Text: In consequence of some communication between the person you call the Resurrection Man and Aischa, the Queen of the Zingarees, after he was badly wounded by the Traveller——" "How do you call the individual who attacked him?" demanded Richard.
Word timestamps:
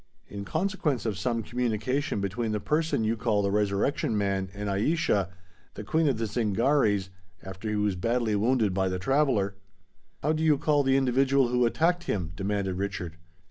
In 0.27 0.45
consequence 0.45 1.05
of 1.05 1.15
some 1.15 1.43
communication 1.43 2.21
between 2.21 2.53
the 2.53 2.59
person 2.59 3.03
you 3.03 3.15
call 3.15 3.43
the 3.43 3.51
Resurrection 3.51 4.17
Man 4.17 4.49
and 4.51 4.67
Aischa, 4.67 5.29
the 5.75 5.83
Queen 5.83 6.07
of 6.09 6.17
the 6.17 6.25
Zingarees, 6.25 7.09
after 7.43 7.69
he 7.69 7.75
was 7.75 7.95
badly 7.95 8.35
wounded 8.35 8.73
by 8.73 8.89
the 8.89 8.97
Traveller——" 8.97 9.57
"How 10.23 10.33
do 10.33 10.41
you 10.41 10.57
call 10.57 10.81
the 10.81 10.97
individual 10.97 11.49
who 11.49 11.67
attacked 11.67 12.05
him?" 12.05 12.31
demanded 12.35 12.79
Richard. 12.79 13.17